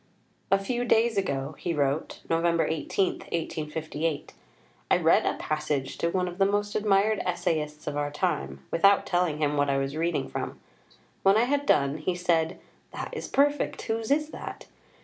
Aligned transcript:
"A 0.51 0.57
few 0.57 0.83
days 0.83 1.15
ago," 1.15 1.53
he 1.59 1.75
wrote 1.75 2.21
(Nov. 2.27 2.43
18, 2.43 3.19
1858), 3.19 4.33
"I 4.89 4.97
read 4.97 5.27
a 5.27 5.35
passage 5.35 5.99
to 5.99 6.09
one 6.09 6.27
of 6.27 6.39
the 6.39 6.45
most 6.47 6.73
admired 6.73 7.21
essayists 7.23 7.85
of 7.85 7.95
our 7.95 8.09
time 8.09 8.61
without 8.71 9.05
telling 9.05 9.37
him 9.37 9.57
what 9.57 9.69
I 9.69 9.77
was 9.77 9.95
reading 9.95 10.27
from. 10.27 10.59
When 11.21 11.37
I 11.37 11.43
had 11.43 11.67
done 11.67 11.97
he 11.99 12.15
said, 12.15 12.59
'That 12.91 13.09
is 13.13 13.27
perfect, 13.27 13.83
whose 13.83 14.09
is 14.09 14.29
that?' 14.31 14.65